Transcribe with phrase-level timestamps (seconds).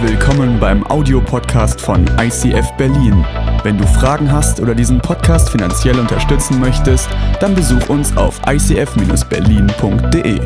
[0.00, 3.26] Willkommen beim Audiopodcast von ICF Berlin.
[3.64, 7.08] Wenn du Fragen hast oder diesen Podcast finanziell unterstützen möchtest,
[7.40, 10.40] dann besuch uns auf icf-berlin.de.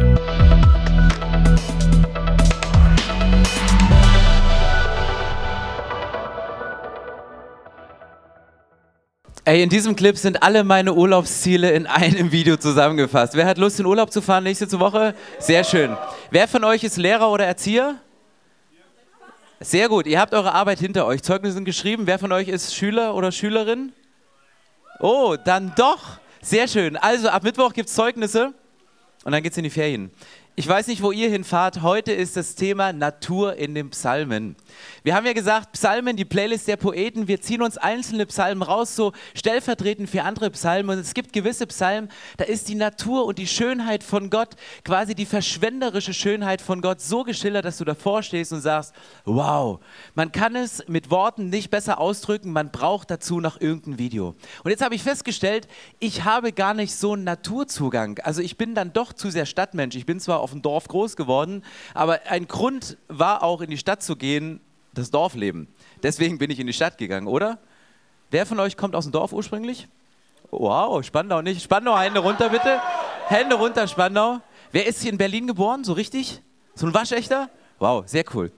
[9.44, 13.34] Ey, in diesem Clip sind alle meine Urlaubsziele in einem Video zusammengefasst.
[13.34, 15.14] Wer hat Lust, in Urlaub zu fahren nächste Woche?
[15.38, 15.94] Sehr schön.
[16.30, 17.96] Wer von euch ist Lehrer oder Erzieher?
[19.64, 21.22] Sehr gut, ihr habt eure Arbeit hinter euch.
[21.22, 22.08] Zeugnisse sind geschrieben.
[22.08, 23.92] Wer von euch ist Schüler oder Schülerin?
[24.98, 26.18] Oh, dann doch.
[26.40, 26.96] Sehr schön.
[26.96, 28.54] Also ab Mittwoch gibt es Zeugnisse
[29.24, 30.10] und dann geht es in die Ferien.
[30.54, 31.80] Ich weiß nicht, wo ihr hinfahrt.
[31.80, 34.54] Heute ist das Thema Natur in den Psalmen.
[35.02, 37.26] Wir haben ja gesagt, Psalmen, die Playlist der Poeten.
[37.26, 40.90] Wir ziehen uns einzelne Psalmen raus, so stellvertretend für andere Psalmen.
[40.90, 44.50] Und es gibt gewisse Psalmen, da ist die Natur und die Schönheit von Gott,
[44.84, 48.92] quasi die verschwenderische Schönheit von Gott, so geschildert, dass du davor stehst und sagst:
[49.24, 49.80] Wow,
[50.14, 52.52] man kann es mit Worten nicht besser ausdrücken.
[52.52, 54.34] Man braucht dazu noch irgendein Video.
[54.64, 55.66] Und jetzt habe ich festgestellt,
[55.98, 58.18] ich habe gar nicht so einen Naturzugang.
[58.18, 59.96] Also ich bin dann doch zu sehr Stadtmensch.
[59.96, 63.78] Ich bin zwar auf dem Dorf groß geworden, aber ein Grund war auch in die
[63.78, 64.60] Stadt zu gehen,
[64.94, 65.68] das Dorfleben.
[66.02, 67.58] Deswegen bin ich in die Stadt gegangen, oder?
[68.30, 69.88] Wer von euch kommt aus dem Dorf ursprünglich?
[70.50, 71.62] Wow, Spandau nicht.
[71.62, 72.80] Spandau, Hände runter bitte.
[73.28, 74.40] Hände runter, Spandau.
[74.70, 76.42] Wer ist hier in Berlin geboren, so richtig?
[76.74, 77.48] So ein Waschechter?
[77.78, 78.52] Wow, sehr cool.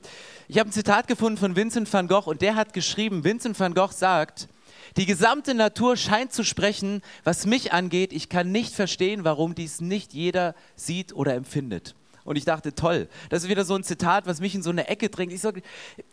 [0.48, 3.74] Ich habe ein Zitat gefunden von Vincent van Gogh und der hat geschrieben, Vincent van
[3.74, 4.48] Gogh sagt,
[4.96, 8.12] die gesamte Natur scheint zu sprechen, was mich angeht.
[8.12, 11.94] Ich kann nicht verstehen, warum dies nicht jeder sieht oder empfindet.
[12.24, 14.88] Und ich dachte, toll, das ist wieder so ein Zitat, was mich in so eine
[14.88, 15.30] Ecke drängt.
[15.30, 15.52] Ich, so,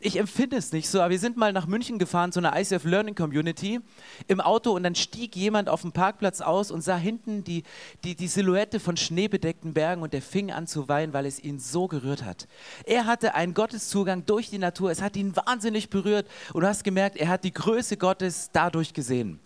[0.02, 2.84] ich empfinde es nicht so, aber wir sind mal nach München gefahren zu einer ICF
[2.84, 3.80] Learning Community
[4.28, 7.64] im Auto und dann stieg jemand auf dem Parkplatz aus und sah hinten die,
[8.04, 11.59] die, die Silhouette von schneebedeckten Bergen und der fing an zu weinen, weil es ihn
[11.59, 12.50] so gerührt hat.
[12.86, 16.83] Er hatte einen Gotteszugang durch die Natur, es hat ihn wahnsinnig berührt und du hast
[16.83, 19.39] gemerkt, er hat die Größe Gottes dadurch gesehen.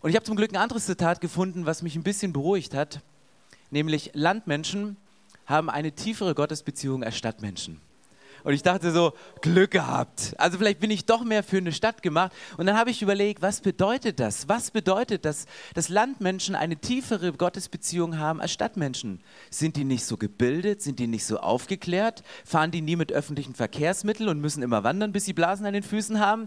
[0.00, 3.00] Und ich habe zum Glück ein anderes Zitat gefunden, was mich ein bisschen beruhigt hat,
[3.70, 4.98] nämlich Landmenschen
[5.48, 7.80] haben eine tiefere Gottesbeziehung als Stadtmenschen.
[8.44, 10.34] Und ich dachte so, Glück gehabt.
[10.38, 12.32] Also vielleicht bin ich doch mehr für eine Stadt gemacht.
[12.56, 14.48] Und dann habe ich überlegt, was bedeutet das?
[14.48, 19.20] Was bedeutet das, dass Landmenschen eine tiefere Gottesbeziehung haben als Stadtmenschen?
[19.50, 20.82] Sind die nicht so gebildet?
[20.82, 22.22] Sind die nicht so aufgeklärt?
[22.44, 25.82] Fahren die nie mit öffentlichen Verkehrsmitteln und müssen immer wandern, bis sie Blasen an den
[25.82, 26.46] Füßen haben?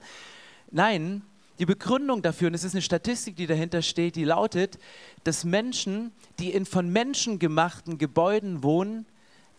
[0.71, 1.23] Nein,
[1.61, 4.79] die Begründung dafür, und es ist eine Statistik, die dahinter steht, die lautet,
[5.23, 9.05] dass Menschen, die in von Menschen gemachten Gebäuden wohnen,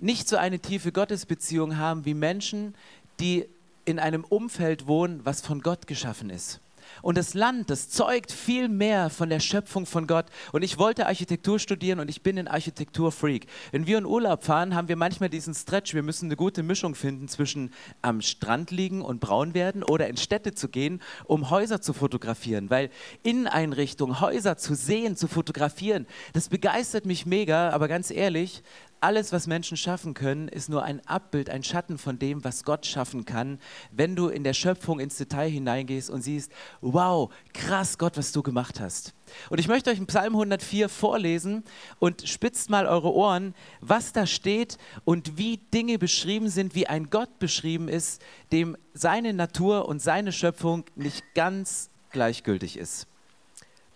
[0.01, 2.75] nicht so eine tiefe Gottesbeziehung haben wie Menschen,
[3.21, 3.47] die
[3.85, 6.59] in einem Umfeld wohnen, was von Gott geschaffen ist.
[7.01, 10.27] Und das Land, das zeugt viel mehr von der Schöpfung von Gott.
[10.53, 13.47] Und ich wollte Architektur studieren und ich bin ein Architekturfreak.
[13.71, 15.95] Wenn wir in Urlaub fahren, haben wir manchmal diesen Stretch.
[15.95, 17.73] Wir müssen eine gute Mischung finden zwischen
[18.03, 22.69] am Strand liegen und braun werden oder in Städte zu gehen, um Häuser zu fotografieren.
[22.71, 22.91] Weil
[23.23, 27.71] Inneneinrichtungen, Häuser zu sehen, zu fotografieren, das begeistert mich mega.
[27.71, 28.63] Aber ganz ehrlich,
[29.03, 32.87] alles, was Menschen schaffen können, ist nur ein Abbild, ein Schatten von dem, was Gott
[32.87, 33.59] schaffen kann,
[33.91, 38.43] wenn du in der Schöpfung ins Detail hineingehst und siehst, wow, krass Gott, was du
[38.43, 39.15] gemacht hast.
[39.51, 41.65] Und ich möchte euch in Psalm 104 vorlesen
[41.99, 47.11] und spitzt mal eure Ohren, was da steht und wie Dinge beschrieben sind, wie ein
[47.11, 53.07] Gott beschrieben ist, dem seine Natur und seine Schöpfung nicht ganz gleichgültig ist.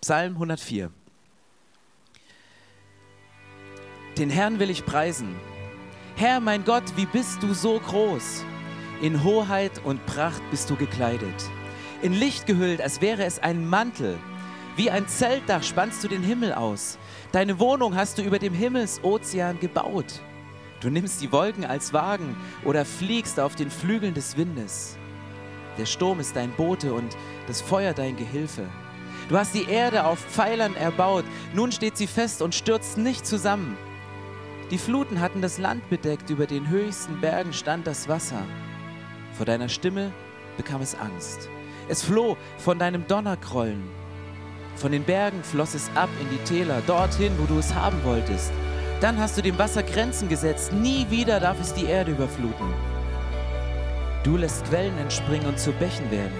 [0.01, 0.91] Psalm 104.
[4.19, 5.37] Den Herrn will ich preisen.
[6.15, 8.45] Herr, mein Gott, wie bist du so groß?
[9.03, 11.51] In Hoheit und Pracht bist du gekleidet.
[12.01, 14.17] In Licht gehüllt, als wäre es ein Mantel.
[14.75, 16.97] Wie ein Zeltdach spannst du den Himmel aus.
[17.33, 20.23] Deine Wohnung hast du über dem Himmelsozean gebaut.
[20.81, 24.97] Du nimmst die Wolken als Wagen oder fliegst auf den Flügeln des Windes.
[25.77, 27.15] Der Sturm ist dein Bote und
[27.49, 28.67] das Feuer dein Gehilfe.
[29.29, 33.77] Du hast die Erde auf Pfeilern erbaut, nun steht sie fest und stürzt nicht zusammen.
[34.73, 38.43] Die Fluten hatten das Land bedeckt, über den höchsten Bergen stand das Wasser.
[39.33, 40.11] Vor deiner Stimme
[40.57, 41.49] bekam es Angst.
[41.89, 43.85] Es floh von deinem Donnerkrollen.
[44.75, 48.51] Von den Bergen floss es ab in die Täler, dorthin, wo du es haben wolltest.
[49.01, 50.73] Dann hast du dem Wasser Grenzen gesetzt.
[50.73, 52.75] Nie wieder darf es die Erde überfluten.
[54.25, 56.35] Du lässt Quellen entspringen und zu Bächen werden.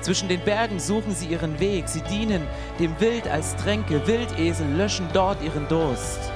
[0.00, 1.88] Zwischen den Bergen suchen sie ihren Weg.
[1.88, 2.42] Sie dienen
[2.80, 4.04] dem Wild als Tränke.
[4.04, 6.32] Wildesel löschen dort ihren Durst.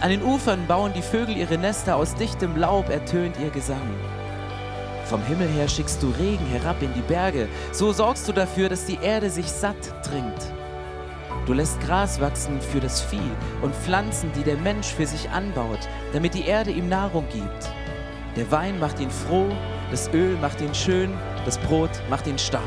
[0.00, 3.88] An den Ufern bauen die Vögel ihre Nester, aus dichtem Laub ertönt ihr Gesang.
[5.06, 8.84] Vom Himmel her schickst du Regen herab in die Berge, so sorgst du dafür, dass
[8.84, 10.52] die Erde sich satt trinkt.
[11.46, 13.30] Du lässt Gras wachsen für das Vieh
[13.62, 17.70] und Pflanzen, die der Mensch für sich anbaut, damit die Erde ihm Nahrung gibt.
[18.36, 19.48] Der Wein macht ihn froh
[19.90, 21.14] Das Öl macht ihn schön,
[21.46, 22.64] das Brot macht ihn stark.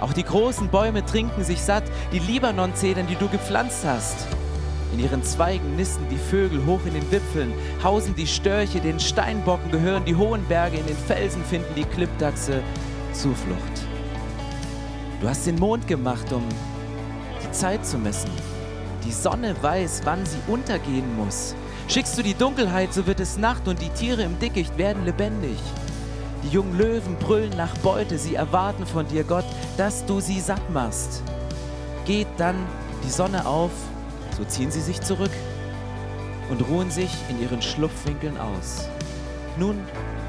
[0.00, 4.26] Auch die großen Bäume trinken sich satt, die Libanon-Zedern, die du gepflanzt hast.
[4.92, 7.52] In ihren Zweigen nisten die Vögel hoch in den Wipfeln,
[7.82, 12.62] hausen die Störche, den Steinbocken gehören die hohen Berge, in den Felsen finden die Klippdachse
[13.12, 13.86] Zuflucht.
[15.20, 16.42] Du hast den Mond gemacht, um
[17.44, 18.30] die Zeit zu messen.
[19.04, 21.54] Die Sonne weiß, wann sie untergehen muss.
[21.88, 25.58] Schickst du die Dunkelheit, so wird es Nacht und die Tiere im Dickicht werden lebendig.
[26.42, 29.44] Die jungen Löwen brüllen nach Beute, sie erwarten von dir, Gott,
[29.76, 31.22] dass du sie satt machst.
[32.06, 32.56] Geht dann
[33.04, 33.72] die Sonne auf,
[34.40, 35.30] so ziehen sie sich zurück
[36.48, 38.88] und ruhen sich in ihren Schlupfwinkeln aus.
[39.58, 39.78] Nun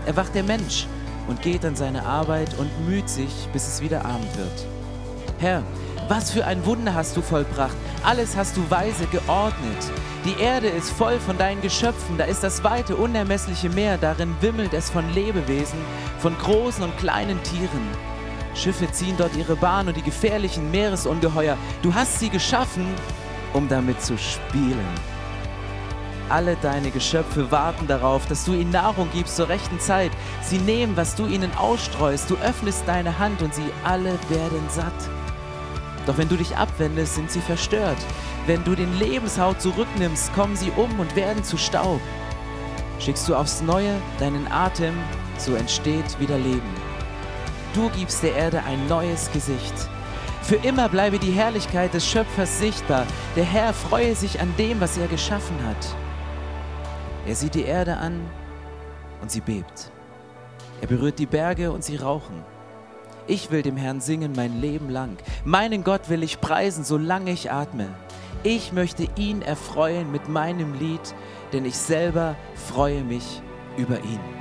[0.05, 0.85] erwacht der Mensch
[1.29, 4.65] und geht an seine Arbeit und müht sich, bis es wieder Abend wird.
[5.39, 5.63] Herr,
[6.09, 7.75] was für ein Wunder hast du vollbracht.
[8.03, 9.77] Alles hast du weise geordnet.
[10.25, 12.17] Die Erde ist voll von deinen Geschöpfen.
[12.17, 13.97] Da ist das weite, unermessliche Meer.
[13.97, 15.79] Darin wimmelt es von Lebewesen,
[16.19, 17.87] von großen und kleinen Tieren.
[18.55, 21.57] Schiffe ziehen dort ihre Bahn und die gefährlichen Meeresungeheuer.
[21.81, 22.85] Du hast sie geschaffen,
[23.53, 24.87] um damit zu spielen.
[26.29, 30.11] Alle deine Geschöpfe warten darauf, dass du ihnen Nahrung gibst zur rechten Zeit.
[30.41, 32.29] Sie nehmen, was du ihnen ausstreust.
[32.29, 34.93] Du öffnest deine Hand und sie alle werden satt.
[36.05, 37.97] Doch wenn du dich abwendest, sind sie verstört.
[38.47, 41.99] Wenn du den Lebenshaut zurücknimmst, kommen sie um und werden zu Staub.
[42.99, 44.95] Schickst du aufs Neue deinen Atem,
[45.37, 46.61] so entsteht wieder Leben.
[47.73, 49.73] Du gibst der Erde ein neues Gesicht.
[50.51, 53.07] Für immer bleibe die Herrlichkeit des Schöpfers sichtbar.
[53.37, 55.95] Der Herr freue sich an dem, was er geschaffen hat.
[57.25, 58.19] Er sieht die Erde an
[59.21, 59.89] und sie bebt.
[60.81, 62.43] Er berührt die Berge und sie rauchen.
[63.27, 65.15] Ich will dem Herrn singen mein Leben lang.
[65.45, 67.87] Meinen Gott will ich preisen, solange ich atme.
[68.43, 71.15] Ich möchte ihn erfreuen mit meinem Lied,
[71.53, 73.41] denn ich selber freue mich
[73.77, 74.40] über ihn.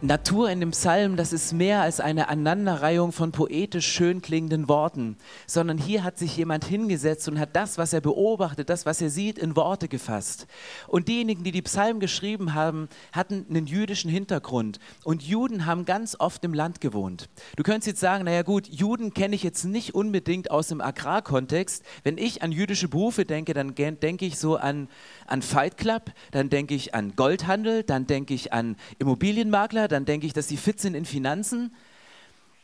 [0.00, 5.16] Natur in dem Psalm, das ist mehr als eine Aneinanderreihung von poetisch schön klingenden Worten,
[5.48, 9.10] sondern hier hat sich jemand hingesetzt und hat das, was er beobachtet, das, was er
[9.10, 10.46] sieht, in Worte gefasst.
[10.86, 14.78] Und diejenigen, die die Psalmen geschrieben haben, hatten einen jüdischen Hintergrund.
[15.02, 17.28] Und Juden haben ganz oft im Land gewohnt.
[17.56, 21.84] Du könntest jetzt sagen, naja gut, Juden kenne ich jetzt nicht unbedingt aus dem Agrarkontext.
[22.04, 24.88] Wenn ich an jüdische Berufe denke, dann denke ich so an,
[25.30, 30.26] an Fight Club, dann denke ich an Goldhandel, dann denke ich an Immobilienmakler, dann denke
[30.26, 31.72] ich, dass sie fit sind in Finanzen.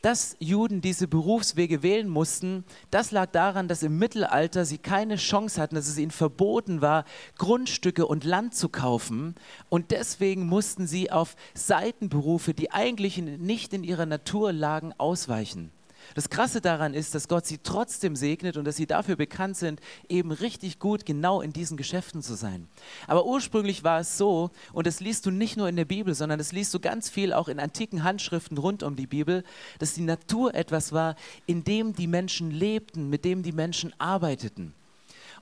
[0.01, 5.59] Dass Juden diese Berufswege wählen mussten, das lag daran, dass im Mittelalter sie keine Chance
[5.59, 7.05] hatten, dass es ihnen verboten war,
[7.39, 9.33] Grundstücke und Land zu kaufen.
[9.67, 15.71] Und deswegen mussten sie auf Seitenberufe, die eigentlich nicht in ihrer Natur lagen, ausweichen.
[16.13, 19.81] Das Krasse daran ist, dass Gott sie trotzdem segnet und dass sie dafür bekannt sind,
[20.07, 22.67] eben richtig gut genau in diesen Geschäften zu sein.
[23.07, 26.37] Aber ursprünglich war es so, und das liest du nicht nur in der Bibel, sondern
[26.37, 29.43] das liest du ganz viel auch in antiken Handschriften rund um die Bibel,
[29.79, 31.15] dass die Natur etwas war,
[31.45, 34.73] in dem die Menschen lebten, mit dem die Menschen arbeiteten.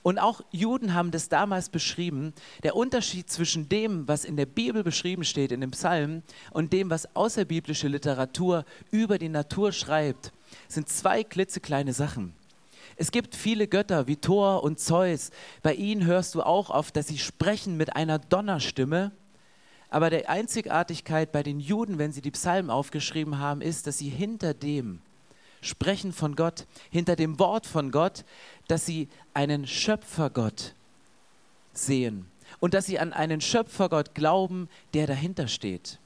[0.03, 2.33] Und auch Juden haben das damals beschrieben.
[2.61, 6.89] Der Unterschied zwischen dem, was in der Bibel beschrieben steht, in den Psalmen, und dem,
[6.89, 10.33] was außerbiblische Literatur über die Natur schreibt,
[10.73, 12.33] sind zwei klitzekleine Sachen.
[12.95, 15.31] Es gibt viele Götter wie Thor und Zeus.
[15.61, 19.11] Bei ihnen hörst du auch oft, dass sie sprechen mit einer Donnerstimme.
[19.89, 24.09] Aber der Einzigartigkeit bei den Juden, wenn sie die Psalmen aufgeschrieben haben, ist, dass sie
[24.09, 25.01] hinter dem
[25.61, 28.25] sprechen von Gott, hinter dem Wort von Gott,
[28.67, 30.75] dass sie einen Schöpfergott
[31.73, 32.27] sehen
[32.59, 35.99] und dass sie an einen Schöpfergott glauben, der dahinter steht.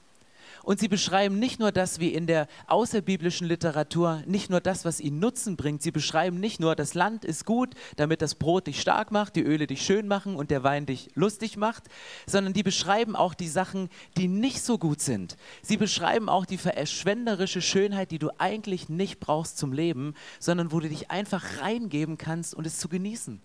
[0.67, 4.99] Und sie beschreiben nicht nur das wie in der außerbiblischen Literatur, nicht nur das, was
[4.99, 5.81] ihnen Nutzen bringt.
[5.81, 9.43] Sie beschreiben nicht nur, das Land ist gut, damit das Brot dich stark macht, die
[9.43, 11.85] Öle dich schön machen und der Wein dich lustig macht,
[12.25, 15.37] sondern die beschreiben auch die Sachen, die nicht so gut sind.
[15.61, 20.81] Sie beschreiben auch die verschwenderische Schönheit, die du eigentlich nicht brauchst zum Leben, sondern wo
[20.81, 23.39] du dich einfach reingeben kannst und es zu genießen.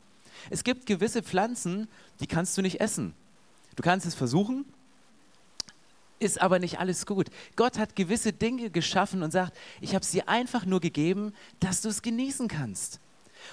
[0.51, 1.87] Es gibt gewisse Pflanzen,
[2.19, 3.15] die kannst du nicht essen.
[3.77, 4.65] Du kannst es versuchen,
[6.23, 7.29] ist aber nicht alles gut.
[7.57, 11.89] Gott hat gewisse Dinge geschaffen und sagt, ich habe dir einfach nur gegeben, dass du
[11.89, 13.01] es genießen kannst.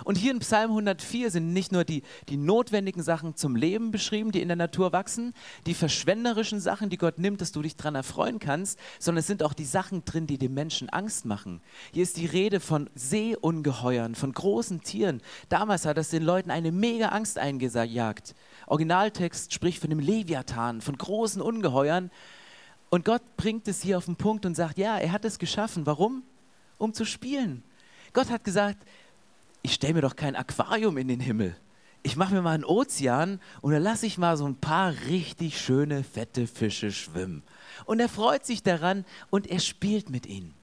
[0.04, 4.32] Und hier in Psalm 104 sind nicht nur die, die notwendigen Sachen zum Leben beschrieben,
[4.32, 5.34] die in der Natur wachsen,
[5.66, 9.44] die verschwenderischen Sachen, die Gott nimmt, dass du dich daran erfreuen kannst, sondern es sind
[9.44, 11.62] auch die Sachen drin, die dem Menschen Angst machen.
[11.92, 15.22] Hier ist die Rede von Seeungeheuern, von großen Tieren.
[15.50, 18.36] Damals hat das den Leuten eine mega Angst eingejagt.
[18.68, 22.12] Originaltext spricht von dem Leviathan, von großen Ungeheuern.
[22.90, 25.86] Und Gott bringt es hier auf den Punkt und sagt, ja, er hat es geschaffen.
[25.86, 26.24] Warum?
[26.78, 27.64] Um zu spielen.
[28.14, 28.78] Gott hat gesagt,
[29.62, 31.56] ich stelle mir doch kein Aquarium in den Himmel.
[32.02, 35.60] ich mache mir mal einen Ozean und dann lasse ich mal so ein paar richtig
[35.60, 37.44] schöne, fette Fische schwimmen.
[37.86, 40.54] Und er freut sich daran und er spielt mit ihnen.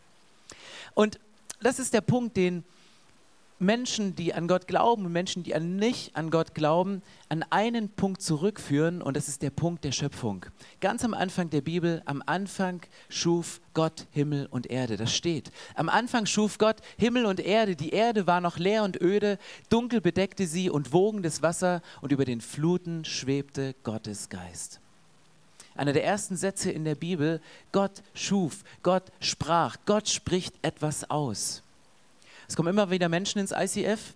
[0.95, 1.21] Und
[1.61, 2.65] das ist der Punkt, den
[3.59, 7.89] Menschen, die an Gott glauben und Menschen, die an nicht an Gott glauben, an einen
[7.89, 10.45] Punkt zurückführen und das ist der Punkt der Schöpfung.
[10.81, 14.99] Ganz am Anfang der Bibel, am Anfang schuf Gott Himmel und Erde.
[14.99, 15.51] Das steht.
[15.75, 17.77] Am Anfang schuf Gott Himmel und Erde.
[17.77, 19.39] Die Erde war noch leer und öde,
[19.71, 24.81] dunkel bedeckte sie und wogendes Wasser und über den Fluten schwebte Gottes Geist.
[25.75, 27.41] Einer der ersten Sätze in der Bibel,
[27.73, 31.63] Gott schuf, Gott sprach, Gott spricht etwas aus.
[32.49, 34.15] Es kommen immer wieder Menschen ins ICF,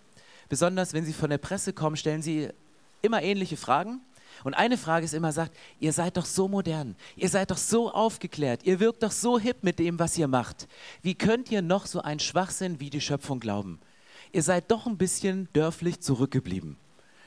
[0.48, 2.48] besonders wenn sie von der Presse kommen, stellen sie
[3.02, 4.00] immer ähnliche Fragen.
[4.44, 7.92] Und eine Frage ist immer, sagt, ihr seid doch so modern, ihr seid doch so
[7.92, 10.66] aufgeklärt, ihr wirkt doch so hip mit dem, was ihr macht.
[11.02, 13.80] Wie könnt ihr noch so einen Schwachsinn wie die Schöpfung glauben?
[14.32, 16.76] Ihr seid doch ein bisschen dörflich zurückgeblieben.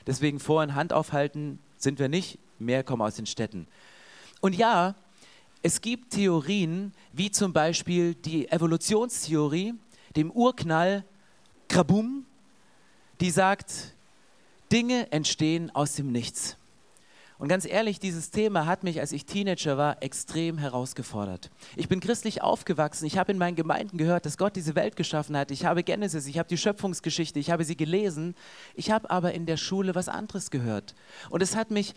[0.06, 3.66] Deswegen vor in Hand aufhalten sind wir nicht, mehr kommen aus den Städten.
[4.40, 4.94] Und ja,
[5.62, 9.74] es gibt Theorien, wie zum Beispiel die Evolutionstheorie,
[10.16, 11.04] dem Urknall,
[11.68, 12.26] Krabum,
[13.20, 13.94] die sagt,
[14.70, 16.56] Dinge entstehen aus dem Nichts.
[17.38, 21.50] Und ganz ehrlich, dieses Thema hat mich, als ich Teenager war, extrem herausgefordert.
[21.74, 23.06] Ich bin christlich aufgewachsen.
[23.06, 25.50] Ich habe in meinen Gemeinden gehört, dass Gott diese Welt geschaffen hat.
[25.50, 28.36] Ich habe Genesis, ich habe die Schöpfungsgeschichte, ich habe sie gelesen.
[28.74, 30.94] Ich habe aber in der Schule was anderes gehört.
[31.28, 31.94] Und es hat mich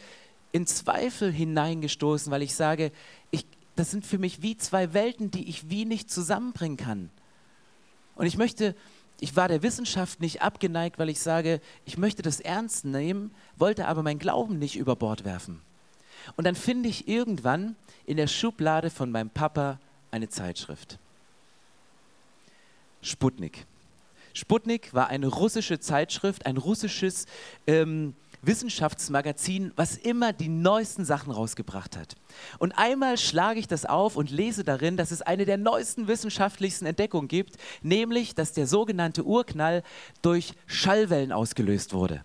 [0.51, 2.91] in Zweifel hineingestoßen, weil ich sage,
[3.29, 3.45] ich,
[3.75, 7.09] das sind für mich wie zwei Welten, die ich wie nicht zusammenbringen kann.
[8.17, 8.75] Und ich möchte,
[9.19, 13.87] ich war der Wissenschaft nicht abgeneigt, weil ich sage, ich möchte das ernst nehmen, wollte
[13.87, 15.61] aber mein Glauben nicht über Bord werfen.
[16.35, 19.79] Und dann finde ich irgendwann in der Schublade von meinem Papa
[20.11, 20.97] eine Zeitschrift.
[23.01, 23.65] Sputnik.
[24.33, 27.25] Sputnik war eine russische Zeitschrift, ein russisches
[27.65, 32.15] ähm, Wissenschaftsmagazin, was immer die neuesten Sachen rausgebracht hat.
[32.59, 36.87] Und einmal schlage ich das auf und lese darin, dass es eine der neuesten wissenschaftlichsten
[36.87, 39.83] Entdeckungen gibt, nämlich, dass der sogenannte Urknall
[40.21, 42.23] durch Schallwellen ausgelöst wurde.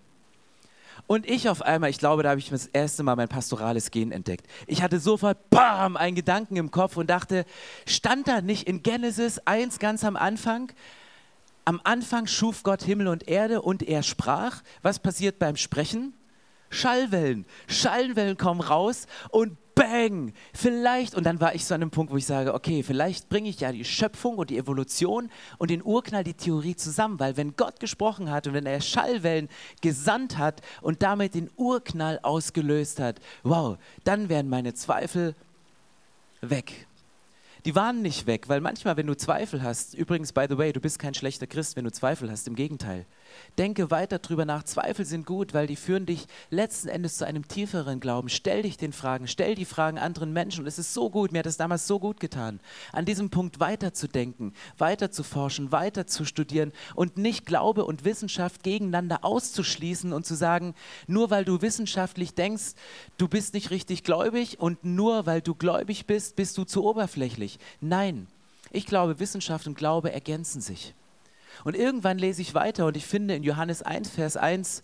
[1.07, 4.13] Und ich auf einmal, ich glaube, da habe ich das erste Mal mein pastorales Gen
[4.13, 4.47] entdeckt.
[4.67, 7.45] Ich hatte sofort, bam, einen Gedanken im Kopf und dachte,
[7.87, 10.73] stand da nicht in Genesis 1 ganz am Anfang,
[11.65, 14.63] am Anfang schuf Gott Himmel und Erde und er sprach.
[14.83, 16.15] Was passiert beim Sprechen?
[16.71, 17.45] Schallwellen.
[17.69, 22.17] Schallwellen kommen raus und bang, vielleicht, und dann war ich so an einem Punkt, wo
[22.17, 26.25] ich sage, okay, vielleicht bringe ich ja die Schöpfung und die Evolution und den Urknall,
[26.25, 29.49] die Theorie zusammen, weil wenn Gott gesprochen hat und wenn er Schallwellen
[29.81, 35.35] gesandt hat und damit den Urknall ausgelöst hat, wow, dann wären meine Zweifel
[36.41, 36.87] weg
[37.65, 40.81] die waren nicht weg, weil manchmal, wenn du Zweifel hast, übrigens, by the way, du
[40.81, 43.07] bist kein schlechter Christ, wenn du Zweifel hast, im Gegenteil.
[43.59, 44.63] Denke weiter drüber nach.
[44.65, 48.29] Zweifel sind gut, weil die führen dich letzten Endes zu einem tieferen Glauben.
[48.29, 50.61] Stell dich den Fragen, stell die Fragen anderen Menschen.
[50.61, 52.61] Und es ist so gut, mir hat es damals so gut getan,
[52.93, 58.63] an diesem Punkt weiterzudenken, weiter zu forschen, weiter zu studieren und nicht Glaube und Wissenschaft
[58.63, 60.75] gegeneinander auszuschließen und zu sagen,
[61.07, 62.75] nur weil du wissenschaftlich denkst,
[63.19, 67.59] du bist nicht richtig gläubig und nur weil du gläubig bist, bist du zu oberflächlich.
[67.81, 68.27] Nein,
[68.71, 70.95] ich glaube, Wissenschaft und Glaube ergänzen sich.
[71.65, 74.83] Und irgendwann lese ich weiter und ich finde in Johannes 1, Vers 1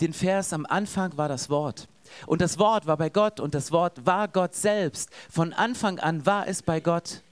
[0.00, 1.86] den Vers, am Anfang war das Wort.
[2.26, 5.10] Und das Wort war bei Gott und das Wort war Gott selbst.
[5.30, 7.22] Von Anfang an war es bei Gott.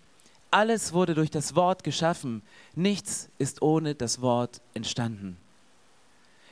[0.53, 2.43] Alles wurde durch das Wort geschaffen.
[2.77, 5.37] Nichts ist ohne das Wort entstanden.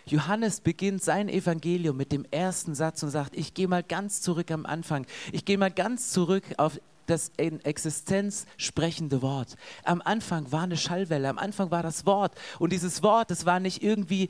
[0.06, 4.50] Johannes beginnt sein Evangelium mit dem ersten Satz und sagt, ich gehe mal ganz zurück
[4.50, 5.06] am Anfang.
[5.32, 9.56] Ich gehe mal ganz zurück auf das in Existenz sprechende Wort.
[9.84, 12.34] Am Anfang war eine Schallwelle, am Anfang war das Wort.
[12.58, 14.28] Und dieses Wort, das war nicht irgendwie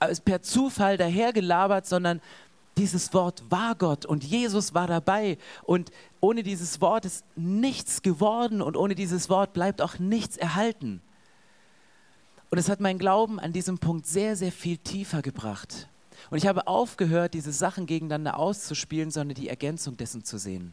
[0.00, 2.20] äh, per Zufall dahergelabert, sondern
[2.76, 5.38] dieses Wort war Gott und Jesus war dabei.
[5.62, 5.90] Und
[6.20, 11.00] ohne dieses Wort ist nichts geworden und ohne dieses Wort bleibt auch nichts erhalten.
[12.50, 15.88] Und es hat meinen Glauben an diesem Punkt sehr, sehr viel tiefer gebracht.
[16.30, 20.72] Und ich habe aufgehört, diese Sachen gegeneinander auszuspielen, sondern die Ergänzung dessen zu sehen.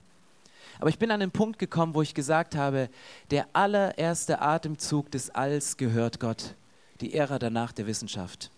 [0.80, 2.90] Aber ich bin an den Punkt gekommen, wo ich gesagt habe,
[3.30, 6.56] der allererste Atemzug des Alls gehört Gott,
[7.02, 8.52] die Ära danach der Wissenschaft.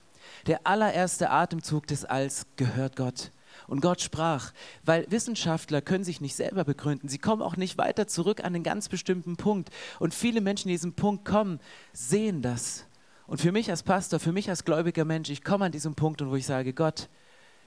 [0.47, 3.31] Der allererste Atemzug des Alls gehört Gott.
[3.67, 4.51] Und Gott sprach,
[4.83, 7.07] weil Wissenschaftler können sich nicht selber begründen.
[7.07, 9.69] Sie kommen auch nicht weiter zurück an einen ganz bestimmten Punkt.
[9.99, 11.59] Und viele Menschen, die diesen Punkt kommen,
[11.93, 12.85] sehen das.
[13.27, 16.21] Und für mich als Pastor, für mich als gläubiger Mensch, ich komme an diesen Punkt
[16.21, 17.09] und wo ich sage, Gott,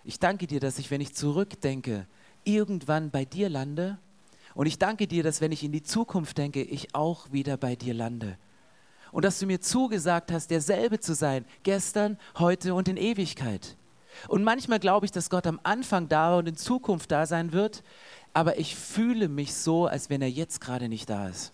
[0.04, 2.06] ich danke dir, dass ich, wenn ich zurückdenke,
[2.44, 3.98] irgendwann bei dir lande
[4.56, 7.76] und ich danke dir, dass wenn ich in die Zukunft denke, ich auch wieder bei
[7.76, 8.38] dir lande.
[9.12, 13.76] Und dass du mir zugesagt hast, derselbe zu sein, gestern, heute und in Ewigkeit.
[14.28, 17.52] Und manchmal glaube ich, dass Gott am Anfang da war und in Zukunft da sein
[17.52, 17.82] wird,
[18.32, 21.52] aber ich fühle mich so, als wenn er jetzt gerade nicht da ist.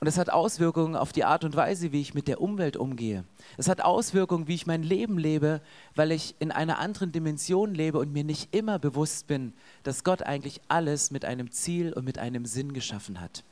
[0.00, 3.24] Und es hat Auswirkungen auf die Art und Weise, wie ich mit der Umwelt umgehe.
[3.56, 5.60] Es hat Auswirkungen, wie ich mein Leben lebe,
[5.96, 9.52] weil ich in einer anderen Dimension lebe und mir nicht immer bewusst bin,
[9.82, 13.42] dass Gott eigentlich alles mit einem Ziel und mit einem Sinn geschaffen hat.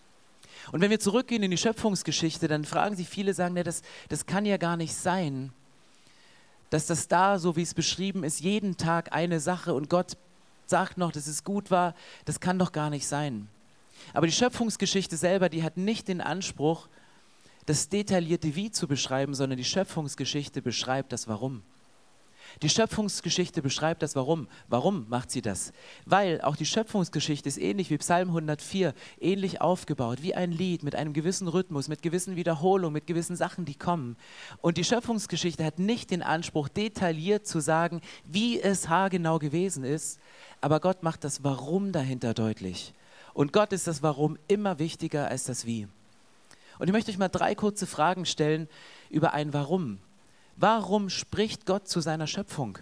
[0.71, 4.27] Und wenn wir zurückgehen in die Schöpfungsgeschichte, dann fragen sich viele, sagen, ne, das, das
[4.27, 5.53] kann ja gar nicht sein,
[6.71, 10.17] dass das da, so wie es beschrieben ist, jeden Tag eine Sache und Gott
[10.67, 13.49] sagt noch, dass es gut war, das kann doch gar nicht sein.
[14.13, 16.89] Aber die Schöpfungsgeschichte selber, die hat nicht den Anspruch,
[17.67, 21.63] das detaillierte Wie zu beschreiben, sondern die Schöpfungsgeschichte beschreibt das Warum.
[22.63, 24.49] Die Schöpfungsgeschichte beschreibt das Warum.
[24.69, 25.73] Warum macht sie das?
[26.05, 30.95] Weil auch die Schöpfungsgeschichte ist ähnlich wie Psalm 104, ähnlich aufgebaut, wie ein Lied mit
[30.95, 34.17] einem gewissen Rhythmus, mit gewissen Wiederholungen, mit gewissen Sachen, die kommen.
[34.63, 40.19] Und die Schöpfungsgeschichte hat nicht den Anspruch, detailliert zu sagen, wie es haargenau gewesen ist,
[40.61, 42.95] aber Gott macht das Warum dahinter deutlich.
[43.37, 45.87] Und Gott ist das Warum immer wichtiger als das Wie.
[46.79, 48.67] Und ich möchte euch mal drei kurze Fragen stellen
[49.11, 49.99] über ein Warum.
[50.57, 52.79] Warum spricht Gott zu seiner Schöpfung?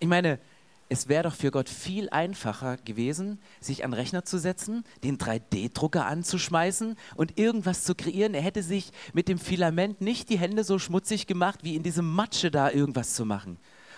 [0.00, 0.40] Ich meine,
[0.88, 6.04] es wäre doch für Gott viel einfacher gewesen, sich an Rechner zu setzen, den 3D-Drucker
[6.04, 8.34] anzuschmeißen und irgendwas zu kreieren.
[8.34, 12.12] Er hätte sich mit dem Filament nicht die Hände so schmutzig gemacht, wie in diesem
[12.12, 13.56] Matsche da irgendwas zu machen.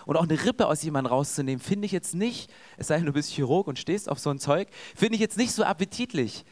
[0.08, 3.12] Und auch eine Rippe aus jemandem rauszunehmen, finde ich jetzt nicht, es sei denn, du
[3.12, 6.44] bist Chirurg und stehst auf so ein Zeug, finde ich jetzt nicht so appetitlich.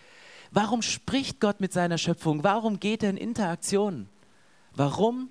[0.52, 2.44] Warum spricht Gott mit seiner Schöpfung?
[2.44, 4.08] Warum geht er in Interaktion?
[4.74, 5.30] Warum?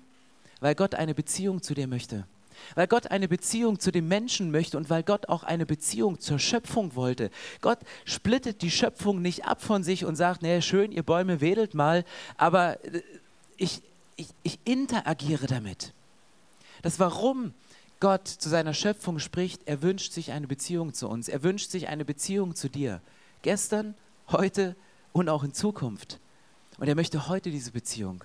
[0.60, 2.26] weil Gott eine Beziehung zu dir möchte.
[2.74, 6.38] Weil Gott eine Beziehung zu dem Menschen möchte und weil Gott auch eine Beziehung zur
[6.38, 7.30] Schöpfung wollte.
[7.60, 11.74] Gott splittet die Schöpfung nicht ab von sich und sagt, naja, schön, ihr Bäume wedelt
[11.74, 12.04] mal,
[12.38, 13.02] aber äh,
[13.58, 13.82] ich,
[14.16, 15.92] ich, ich interagiere damit.
[16.80, 17.52] Das Warum
[17.98, 21.28] Gott zu seiner Schöpfung spricht, er wünscht sich eine Beziehung zu uns.
[21.28, 23.00] Er wünscht sich eine Beziehung zu dir.
[23.42, 23.94] Gestern,
[24.28, 24.76] heute
[25.12, 26.20] und auch in Zukunft.
[26.78, 28.22] Und er möchte heute diese Beziehung.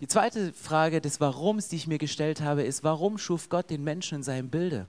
[0.00, 3.82] Die zweite Frage des Warums, die ich mir gestellt habe, ist, warum schuf Gott den
[3.82, 4.86] Menschen in seinem Bilde?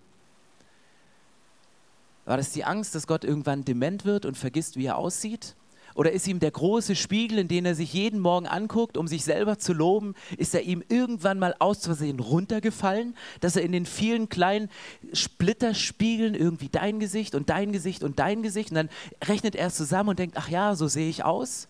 [2.26, 5.56] War das die Angst, dass Gott irgendwann dement wird und vergisst, wie er aussieht?
[5.97, 9.23] Oder ist ihm der große Spiegel, in den er sich jeden Morgen anguckt, um sich
[9.23, 13.88] selber zu loben, ist er ihm irgendwann mal aus Versehen runtergefallen, dass er in den
[13.88, 14.69] vielen kleinen
[15.12, 18.89] Splitterspiegeln irgendwie dein Gesicht und dein Gesicht und dein Gesicht und dann
[19.23, 21.67] rechnet er es zusammen und denkt, ach ja, so sehe ich aus?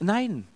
[0.00, 0.48] Nein,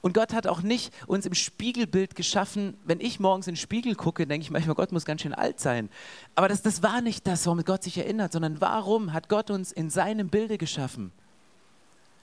[0.00, 2.76] und Gott hat auch nicht uns im Spiegelbild geschaffen.
[2.84, 5.60] Wenn ich morgens in den Spiegel gucke, denke ich manchmal, Gott muss ganz schön alt
[5.60, 5.88] sein.
[6.34, 9.70] Aber das, das war nicht das, womit Gott sich erinnert, sondern warum hat Gott uns
[9.70, 11.12] in seinem Bilde geschaffen?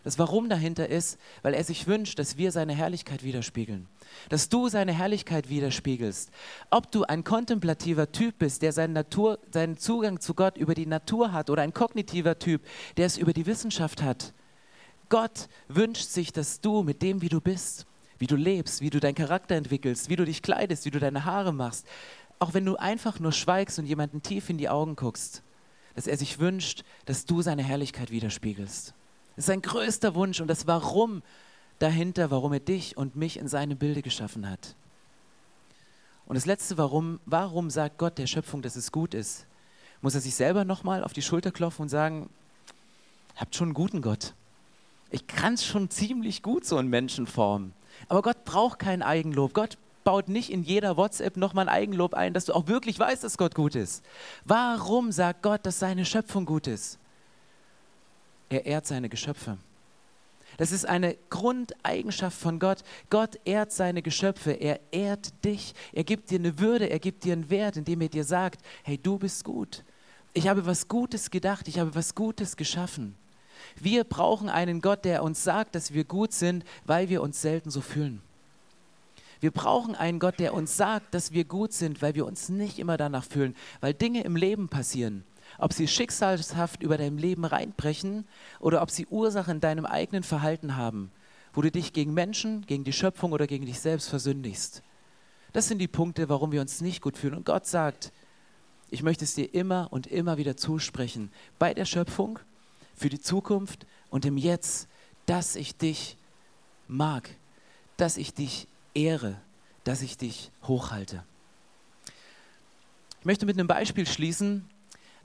[0.03, 3.87] Das Warum dahinter ist, weil er sich wünscht, dass wir seine Herrlichkeit widerspiegeln.
[4.29, 6.31] Dass du seine Herrlichkeit widerspiegelst.
[6.71, 10.87] Ob du ein kontemplativer Typ bist, der seinen, Natur, seinen Zugang zu Gott über die
[10.87, 12.63] Natur hat, oder ein kognitiver Typ,
[12.97, 14.33] der es über die Wissenschaft hat.
[15.09, 17.85] Gott wünscht sich, dass du mit dem, wie du bist,
[18.17, 21.25] wie du lebst, wie du deinen Charakter entwickelst, wie du dich kleidest, wie du deine
[21.25, 21.85] Haare machst,
[22.39, 25.43] auch wenn du einfach nur schweigst und jemanden tief in die Augen guckst,
[25.95, 28.95] dass er sich wünscht, dass du seine Herrlichkeit widerspiegelst.
[29.35, 31.23] Das ist sein größter Wunsch und das Warum
[31.79, 34.75] dahinter, warum er dich und mich in seine Bilder geschaffen hat.
[36.25, 39.45] Und das letzte Warum, warum sagt Gott der Schöpfung, dass es gut ist?
[40.01, 42.29] Muss er sich selber nochmal auf die Schulter klopfen und sagen,
[43.35, 44.33] habt schon einen guten Gott
[45.11, 47.73] ich kann es schon ziemlich gut so in Menschen formen.
[48.07, 49.53] Aber Gott braucht kein Eigenlob.
[49.53, 53.23] Gott baut nicht in jeder WhatsApp nochmal ein Eigenlob ein, dass du auch wirklich weißt,
[53.23, 54.03] dass Gott gut ist.
[54.45, 56.97] Warum sagt Gott, dass seine Schöpfung gut ist?
[58.51, 59.57] Er ehrt seine Geschöpfe.
[60.57, 62.83] Das ist eine Grundeigenschaft von Gott.
[63.09, 64.51] Gott ehrt seine Geschöpfe.
[64.51, 65.73] Er ehrt dich.
[65.93, 66.89] Er gibt dir eine Würde.
[66.89, 69.83] Er gibt dir einen Wert, indem er dir sagt, hey, du bist gut.
[70.33, 71.67] Ich habe was Gutes gedacht.
[71.67, 73.15] Ich habe was Gutes geschaffen.
[73.79, 77.71] Wir brauchen einen Gott, der uns sagt, dass wir gut sind, weil wir uns selten
[77.71, 78.21] so fühlen.
[79.39, 82.77] Wir brauchen einen Gott, der uns sagt, dass wir gut sind, weil wir uns nicht
[82.77, 85.23] immer danach fühlen, weil Dinge im Leben passieren.
[85.57, 88.27] Ob sie schicksalshaft über dein Leben reinbrechen
[88.59, 91.11] oder ob sie Ursache in deinem eigenen Verhalten haben,
[91.53, 94.83] wo du dich gegen Menschen, gegen die Schöpfung oder gegen dich selbst versündigst.
[95.53, 97.35] Das sind die Punkte, warum wir uns nicht gut fühlen.
[97.35, 98.11] Und Gott sagt,
[98.89, 101.31] ich möchte es dir immer und immer wieder zusprechen.
[101.59, 102.39] Bei der Schöpfung
[102.95, 104.87] für die Zukunft und im Jetzt,
[105.25, 106.17] dass ich dich
[106.87, 107.29] mag,
[107.97, 109.39] dass ich dich ehre,
[109.83, 111.23] dass ich dich hochhalte.
[113.19, 114.67] Ich möchte mit einem Beispiel schließen,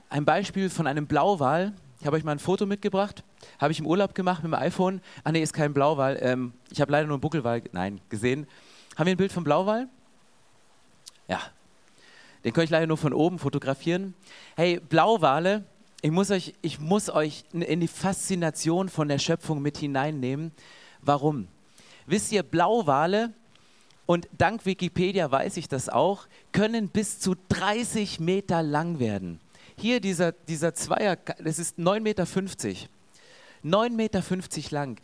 [0.09, 1.73] ein Beispiel von einem Blauwal.
[1.99, 3.23] Ich habe euch mal ein Foto mitgebracht,
[3.59, 5.01] habe ich im Urlaub gemacht mit dem iPhone.
[5.23, 6.17] Ah nee, ist kein Blauwal.
[6.21, 8.47] Ähm, ich habe leider nur einen Buckelwal, nein, gesehen.
[8.95, 9.87] Haben wir ein Bild vom Blauwal?
[11.27, 11.41] Ja,
[12.43, 14.13] Den kann ich leider nur von oben fotografieren.
[14.55, 15.65] Hey, Blauwale,
[16.01, 20.51] ich muss euch, ich muss euch in die Faszination von der Schöpfung mit hineinnehmen.
[21.01, 21.47] Warum?
[22.05, 23.33] Wisst ihr, Blauwale,
[24.05, 29.41] und dank Wikipedia weiß ich das auch, können bis zu 30 Meter lang werden.
[29.79, 32.23] Hier dieser, dieser Zweier, das ist 9,50 Meter.
[32.23, 34.21] 9,50 Meter
[34.71, 34.99] lang.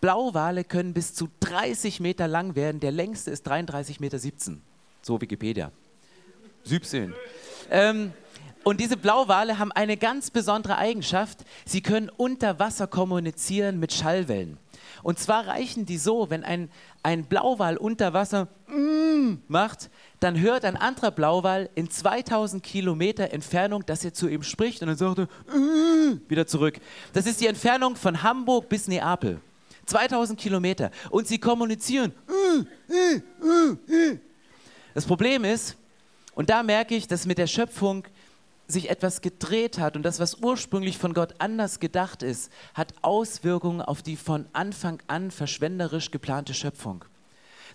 [0.00, 2.80] Blauwale können bis zu 30 Meter lang werden.
[2.80, 4.18] Der längste ist 33,17 Meter.
[5.02, 5.72] So Wikipedia.
[6.64, 7.12] 17.
[7.70, 8.12] Ähm,
[8.62, 11.40] und diese Blauwale haben eine ganz besondere Eigenschaft.
[11.64, 14.58] Sie können unter Wasser kommunizieren mit Schallwellen.
[15.02, 16.70] Und zwar reichen die so, wenn ein,
[17.02, 23.84] ein Blauwal unter Wasser mm, macht, dann hört ein anderer Blauwal in 2000 Kilometer Entfernung,
[23.84, 26.78] dass er zu ihm spricht und dann sagt er mm, wieder zurück.
[27.12, 29.40] Das ist die Entfernung von Hamburg bis Neapel.
[29.86, 30.90] 2000 Kilometer.
[31.10, 32.12] Und sie kommunizieren.
[34.94, 35.76] Das Problem ist,
[36.34, 38.04] und da merke ich, dass mit der Schöpfung
[38.72, 43.82] sich etwas gedreht hat und das, was ursprünglich von Gott anders gedacht ist, hat Auswirkungen
[43.82, 47.04] auf die von Anfang an verschwenderisch geplante Schöpfung.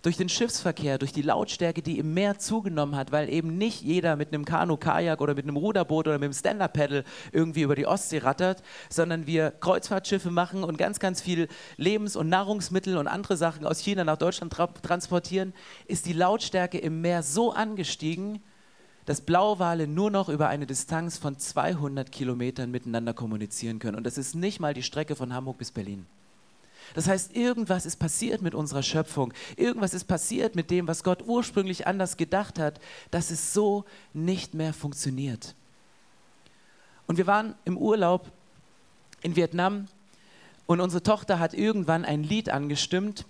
[0.04, 4.16] Durch den Schiffsverkehr, durch die Lautstärke, die im Meer zugenommen hat, weil eben nicht jeder
[4.16, 7.88] mit einem Kanu, Kajak oder mit einem Ruderboot oder mit einem Stand-Up-Paddle irgendwie über die
[7.88, 13.38] Ostsee rattert, sondern wir Kreuzfahrtschiffe machen und ganz, ganz viel Lebens- und Nahrungsmittel und andere
[13.38, 15.54] Sachen aus China nach Deutschland tra transportieren,
[15.88, 18.44] ist die Lautstärke im Meer so angestiegen,
[19.08, 23.96] dass Blauwale nur noch über eine Distanz von 200 Kilometern miteinander kommunizieren können.
[23.96, 26.06] Und das ist nicht mal die Strecke von Hamburg bis Berlin.
[26.94, 29.34] Das heißt, irgendwas ist passiert mit unserer Schöpfung.
[29.56, 34.54] Irgendwas ist passiert mit dem, was Gott ursprünglich anders gedacht hat, dass es so nicht
[34.54, 35.56] mehr funktioniert.
[37.08, 38.30] Und wir waren im Urlaub
[39.22, 39.88] in Vietnam
[40.66, 43.26] und unsere Tochter hat irgendwann ein Lied angestimmt,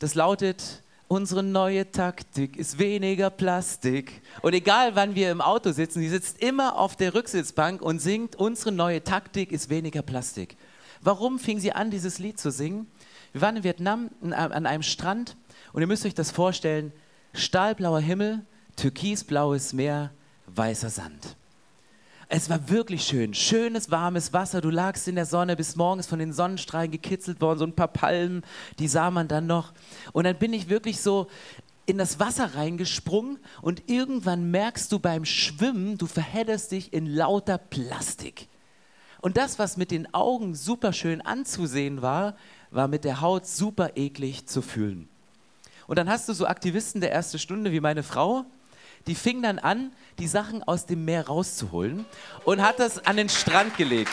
[0.00, 4.20] das lautet, Unsere neue Taktik ist weniger Plastik.
[4.42, 8.36] Und egal wann wir im Auto sitzen, sie sitzt immer auf der Rücksitzbank und singt,
[8.36, 10.58] unsere neue Taktik ist weniger Plastik.
[11.00, 12.88] Warum fing sie an, dieses Lied zu singen?
[13.32, 15.38] Wir waren in Vietnam an einem Strand
[15.72, 16.92] und ihr müsst euch das vorstellen,
[17.32, 18.44] stahlblauer Himmel,
[18.76, 20.10] türkisblaues Meer,
[20.46, 21.36] weißer Sand.
[22.30, 23.32] Es war wirklich schön.
[23.32, 24.60] Schönes, warmes Wasser.
[24.60, 27.58] Du lagst in der Sonne bis morgens von den Sonnenstrahlen gekitzelt worden.
[27.58, 28.42] So ein paar Palmen,
[28.78, 29.72] die sah man dann noch.
[30.12, 31.28] Und dann bin ich wirklich so
[31.86, 37.56] in das Wasser reingesprungen und irgendwann merkst du beim Schwimmen, du verhedderst dich in lauter
[37.56, 38.48] Plastik.
[39.22, 42.36] Und das, was mit den Augen super schön anzusehen war,
[42.70, 45.08] war mit der Haut super eklig zu fühlen.
[45.86, 48.44] Und dann hast du so Aktivisten der ersten Stunde wie meine Frau,
[49.06, 52.04] die fing dann an, die Sachen aus dem Meer rauszuholen
[52.44, 54.10] und hat das an den Strand gelegt.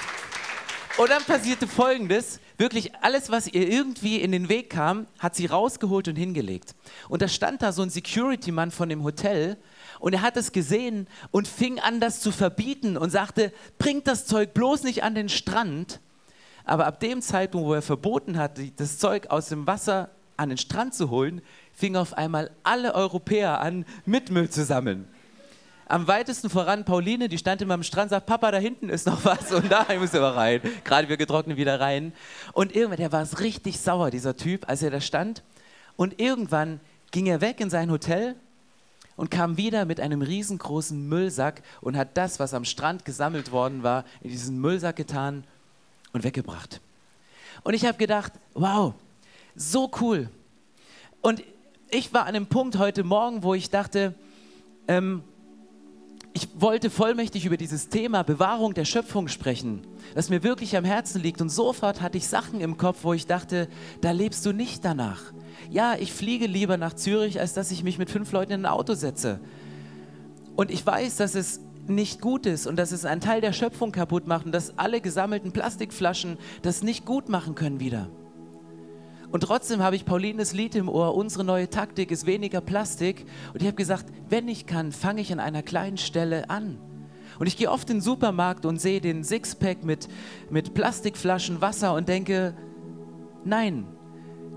[0.97, 2.39] Und dann passierte Folgendes.
[2.57, 6.73] Wirklich alles, was ihr irgendwie in den Weg kam, hat sie rausgeholt und hingelegt.
[7.09, 9.57] Und da stand da so ein Security-Mann von dem Hotel
[9.99, 14.25] und er hat es gesehen und fing an, das zu verbieten und sagte, bringt das
[14.25, 15.99] Zeug bloß nicht an den Strand.
[16.63, 20.57] Aber ab dem Zeitpunkt, wo er verboten hat, das Zeug aus dem Wasser an den
[20.57, 21.41] Strand zu holen,
[21.75, 25.07] fingen auf einmal alle Europäer an, mit Müll zu sammeln.
[25.87, 29.23] Am weitesten voran Pauline, die stand immer am Strand, sagt, Papa, da hinten ist noch
[29.23, 30.61] was und da müssen wir rein.
[30.83, 32.11] Gerade wir getrocknet wieder rein.
[32.53, 35.43] Und irgendwann, der war es richtig sauer, dieser Typ, als er da stand.
[35.95, 36.79] Und irgendwann
[37.11, 38.35] ging er weg in sein Hotel
[39.15, 43.83] und kam wieder mit einem riesengroßen Müllsack und hat das, was am Strand gesammelt worden
[43.83, 45.43] war, in diesen Müllsack getan
[46.13, 46.81] und weggebracht.
[47.63, 48.93] Und ich habe gedacht, wow,
[49.55, 50.29] so cool.
[51.21, 51.43] Und
[51.89, 54.13] ich war an einem Punkt heute Morgen, wo ich dachte,
[54.87, 55.23] ähm,
[56.33, 61.21] ich wollte vollmächtig über dieses Thema Bewahrung der Schöpfung sprechen, das mir wirklich am Herzen
[61.21, 61.39] liegt.
[61.39, 63.69] Und sofort hatte ich Sachen im Kopf, wo ich dachte,
[64.01, 65.21] da lebst du nicht danach.
[65.71, 68.71] Ja, ich fliege lieber nach Zürich, als dass ich mich mit fünf Leuten in ein
[68.71, 69.39] Auto setze.
[70.57, 73.93] Und ich weiß, dass es nicht gut ist und dass es einen Teil der Schöpfung
[73.93, 78.09] kaputt macht und dass alle gesammelten Plastikflaschen das nicht gut machen können wieder.
[79.35, 83.25] Und trotzdem habe ich Paulines Lied im Ohr, unsere neue Taktik ist weniger Plastik.
[83.51, 86.77] Und ich habe gesagt, wenn ich kann, fange ich an einer kleinen Stelle an.
[87.37, 90.07] Und ich gehe oft in den Supermarkt und sehe den Sixpack mit,
[90.49, 92.55] mit Plastikflaschen Wasser und denke,
[93.43, 93.85] nein,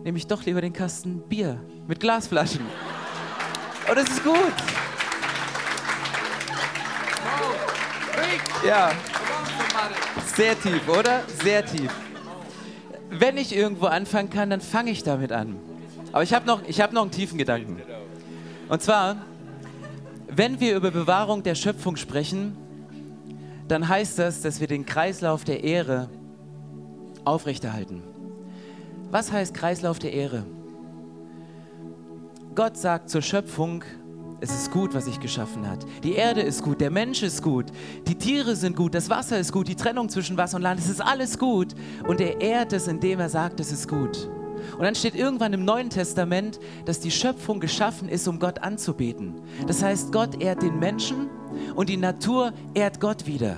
[0.05, 2.65] nehme ich doch lieber den Kasten Bier mit Glasflaschen.
[3.89, 4.55] Und das ist gut.
[8.65, 8.93] Ja.
[10.37, 11.25] Sehr tief, oder?
[11.43, 11.91] Sehr tief
[13.11, 15.57] wenn ich irgendwo anfangen kann, dann fange ich damit an.
[16.13, 17.81] Aber ich habe noch, hab noch einen tiefen Gedanken.
[18.69, 19.17] Und zwar,
[20.29, 22.57] wenn wir über Bewahrung der Schöpfung sprechen,
[23.67, 26.09] dann heißt das, dass wir den Kreislauf der Ehre
[27.25, 28.03] aufrechterhalten.
[29.11, 30.45] Was heißt Kreislauf der Ehre?
[32.55, 33.85] Gott sagt zur Schöpfung,
[34.41, 35.85] es ist gut, was ich geschaffen hat.
[36.05, 37.67] Die Erde ist gut, der Mensch ist gut,
[38.07, 40.89] die Tiere sind gut, das Wasser ist gut, die Trennung zwischen Wasser und Land, es
[40.89, 41.75] ist alles gut.
[42.07, 44.29] Und er ehrt es, indem er sagt, es ist gut.
[44.77, 49.41] Und dann steht irgendwann im Neuen Testament, dass die Schöpfung geschaffen ist, um Gott anzubeten.
[49.67, 51.29] Das heißt, Gott ehrt den Menschen
[51.75, 53.57] und die Natur ehrt Gott wieder.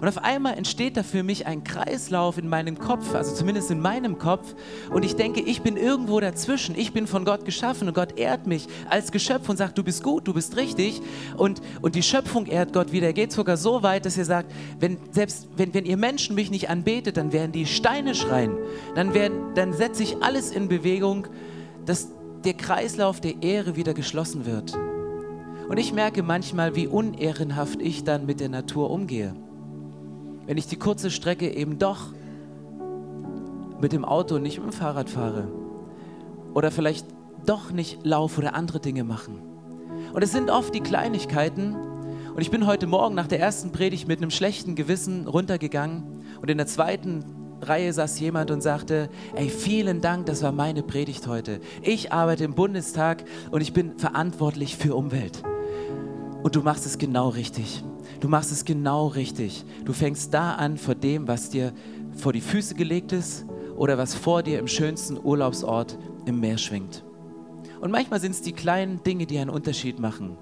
[0.00, 3.80] Und auf einmal entsteht da für mich ein Kreislauf in meinem Kopf, also zumindest in
[3.80, 4.54] meinem Kopf.
[4.90, 6.76] Und ich denke, ich bin irgendwo dazwischen.
[6.76, 10.02] Ich bin von Gott geschaffen und Gott ehrt mich als Geschöpf und sagt, du bist
[10.02, 11.00] gut, du bist richtig.
[11.36, 13.06] Und, und die Schöpfung ehrt Gott wieder.
[13.06, 16.50] Er geht sogar so weit, dass er sagt, wenn, selbst wenn, wenn ihr Menschen mich
[16.50, 18.56] nicht anbetet, dann werden die Steine schreien.
[18.94, 21.26] Dann, werden, dann setze ich alles in Bewegung,
[21.86, 22.08] dass
[22.44, 24.76] der Kreislauf der Ehre wieder geschlossen wird.
[25.68, 29.34] Und ich merke manchmal, wie unehrenhaft ich dann mit der Natur umgehe
[30.46, 32.08] wenn ich die kurze Strecke eben doch
[33.80, 35.48] mit dem Auto, nicht mit dem Fahrrad fahre
[36.54, 37.06] oder vielleicht
[37.46, 39.42] doch nicht laufe oder andere Dinge machen.
[40.12, 41.74] Und es sind oft die Kleinigkeiten.
[41.74, 46.50] Und ich bin heute Morgen nach der ersten Predigt mit einem schlechten Gewissen runtergegangen und
[46.50, 47.24] in der zweiten
[47.60, 51.60] Reihe saß jemand und sagte, ey, vielen Dank, das war meine Predigt heute.
[51.82, 55.42] Ich arbeite im Bundestag und ich bin verantwortlich für Umwelt.
[56.42, 57.82] Und du machst es genau richtig.
[58.20, 59.64] Du machst es genau richtig.
[59.84, 61.72] Du fängst da an vor dem, was dir
[62.16, 63.44] vor die Füße gelegt ist
[63.76, 67.04] oder was vor dir im schönsten Urlaubsort im Meer schwingt.
[67.80, 70.36] Und manchmal sind es die kleinen Dinge, die einen Unterschied machen.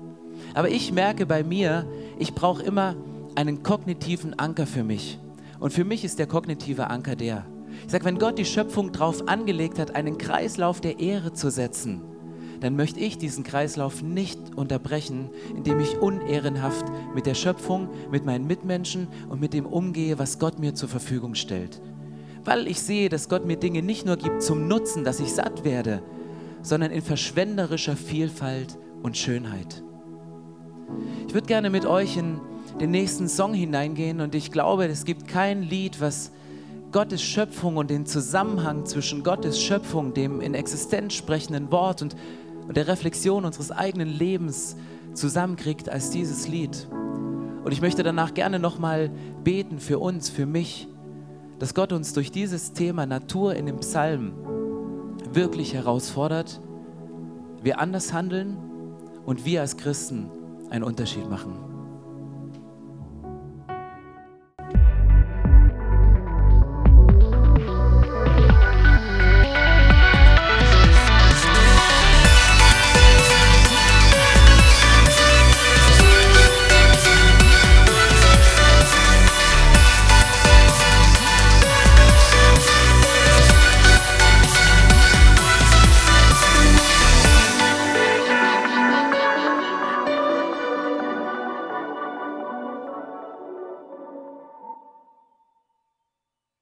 [0.55, 1.87] Aber ich merke bei mir,
[2.19, 2.95] ich brauche immer
[3.35, 5.19] einen kognitiven Anker für mich.
[5.59, 7.47] Und für mich ist der kognitive Anker der.
[7.87, 12.03] Ich sage, wenn Gott die Schöpfung darauf angelegt hat, einen Kreislauf der Ehre zu setzen,
[12.63, 18.47] dann möchte ich diesen Kreislauf nicht unterbrechen, indem ich unehrenhaft mit der Schöpfung, mit meinen
[18.47, 21.81] Mitmenschen und mit dem umgehe, was Gott mir zur Verfügung stellt.
[22.45, 25.65] Weil ich sehe, dass Gott mir Dinge nicht nur gibt zum Nutzen, dass ich satt
[25.65, 26.03] werde,
[26.63, 29.83] sondern in verschwenderischer Vielfalt und Schönheit.
[31.27, 32.41] Ich würde gerne mit euch in
[32.81, 36.31] den nächsten Song hineingehen und ich glaube, es gibt kein Lied, was
[36.93, 42.15] Gottes Schöpfung und den Zusammenhang zwischen Gottes Schöpfung, dem in Existenz sprechenden Wort und
[42.73, 44.77] und der Reflexion unseres eigenen Lebens
[45.13, 46.89] zusammenkriegt als dieses Lied.
[47.63, 49.11] Und ich möchte danach gerne nochmal
[49.45, 50.89] beten für uns, für mich,
[51.59, 54.33] dass Gott uns durch dieses Thema Natur in dem Psalm
[55.35, 56.63] wirklich herausfordert,
[57.63, 58.57] wir anders handeln
[59.27, 60.31] und wir als Christen
[60.71, 61.72] einen Unterschied machen.